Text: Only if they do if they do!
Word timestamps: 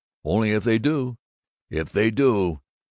Only 0.25 0.49
if 0.49 0.63
they 0.63 0.79
do 0.79 1.19
if 1.69 1.91
they 1.91 2.09
do! 2.09 2.63